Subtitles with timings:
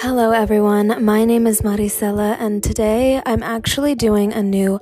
[0.00, 1.02] Hello, everyone.
[1.02, 4.78] My name is Maricela, and today I'm actually doing a new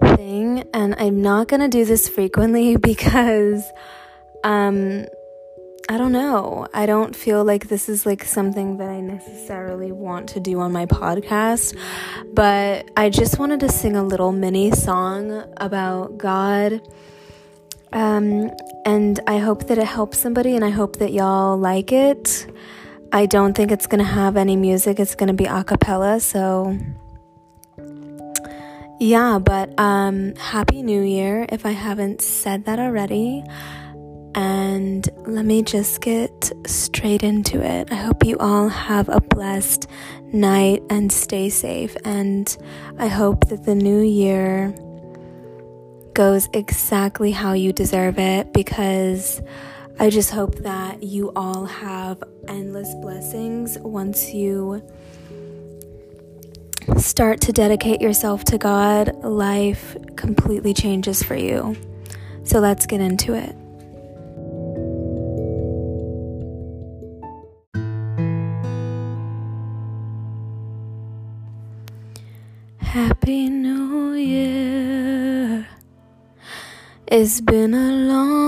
[0.00, 3.70] thing, and I'm not gonna do this frequently because,
[4.44, 5.04] um,
[5.90, 6.68] I don't know.
[6.72, 10.72] I don't feel like this is like something that I necessarily want to do on
[10.72, 11.76] my podcast,
[12.32, 16.80] but I just wanted to sing a little mini song about God.
[17.92, 18.50] Um,
[18.86, 22.46] and I hope that it helps somebody, and I hope that y'all like it.
[23.12, 24.98] I don't think it's going to have any music.
[25.00, 26.20] It's going to be a cappella.
[26.20, 26.78] So,
[29.00, 33.44] yeah, but um, Happy New Year if I haven't said that already.
[34.34, 37.90] And let me just get straight into it.
[37.90, 39.88] I hope you all have a blessed
[40.24, 41.96] night and stay safe.
[42.04, 42.54] And
[42.98, 44.74] I hope that the new year
[46.12, 49.40] goes exactly how you deserve it because
[49.98, 54.82] I just hope that you all have endless blessings once you
[56.98, 59.24] start to dedicate yourself to God.
[59.24, 61.76] Life completely changes for you.
[62.44, 63.56] So let's get into it.
[72.78, 75.66] Happy New Year.
[77.06, 78.45] It's been a long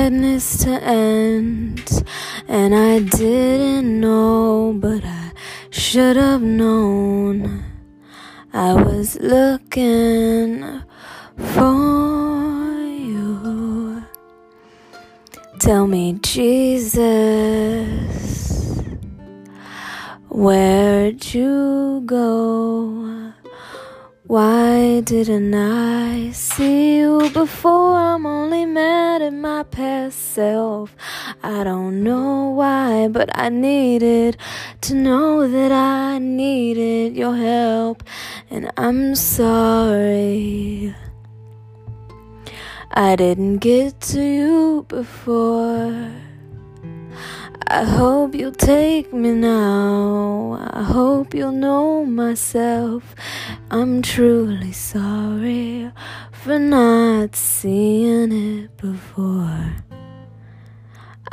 [0.00, 2.04] sadness to end,
[2.48, 5.32] and I didn't know, but I
[5.68, 7.62] should have known.
[8.50, 10.82] I was looking
[11.36, 12.72] for
[13.10, 14.02] you.
[15.58, 17.02] Tell me, Jesus,
[20.30, 23.34] where'd you go?
[24.26, 27.99] Why didn't I see you before?
[29.30, 30.96] My past self.
[31.42, 34.36] I don't know why, but I needed
[34.82, 38.02] to know that I needed your help,
[38.50, 40.94] and I'm sorry.
[42.90, 46.10] I didn't get to you before.
[47.66, 50.58] I hope you'll take me now.
[50.72, 53.14] I hope you'll know myself.
[53.70, 55.90] I'm truly sorry
[56.32, 59.76] for not seeing it before.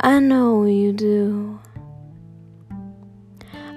[0.00, 1.58] I know you do.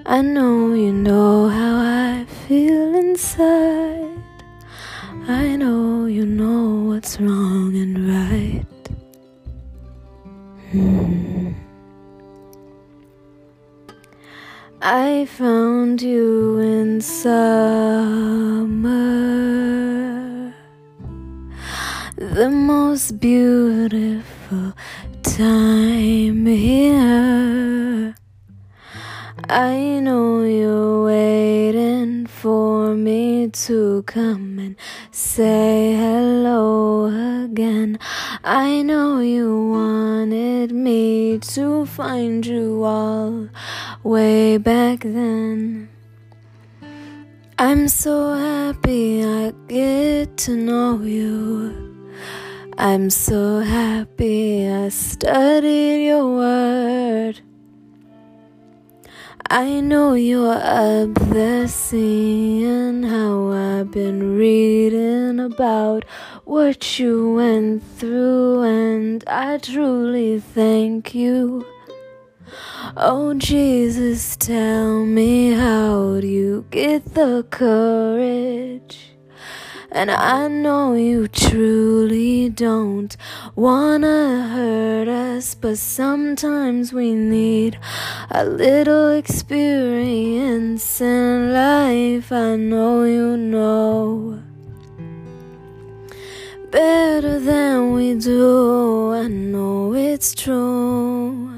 [0.06, 4.22] I know you know how I feel inside.
[5.28, 8.66] I know you know what's wrong and right.
[10.72, 11.21] Hmm.
[14.84, 17.32] I found you in summer,
[22.16, 24.72] the most beautiful
[25.22, 28.16] time here.
[29.48, 34.74] I know you're waiting for me to come and
[35.12, 38.00] say hello again.
[38.42, 43.48] I know you wanted me to find you all
[44.02, 45.88] way back then.
[47.58, 52.08] I'm so happy I get to know you.
[52.76, 57.40] I'm so happy I studied your word.
[59.48, 66.04] I know you're up there seeing how I've been reading about
[66.44, 71.71] what you went through, and I truly thank you.
[72.96, 79.12] Oh, Jesus, tell me how do you get the courage?
[79.94, 83.14] And I know you truly don't
[83.54, 87.78] wanna hurt us, but sometimes we need
[88.30, 92.32] a little experience in life.
[92.32, 94.42] I know you know
[96.70, 99.12] better than we do.
[99.12, 101.51] I know it's true.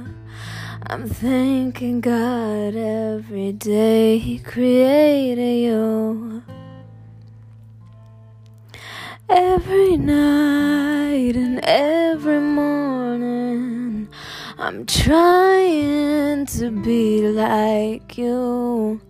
[0.87, 6.43] I'm thanking God every day He created you.
[9.31, 14.09] Every night and every morning,
[14.59, 19.01] I'm trying to be like you.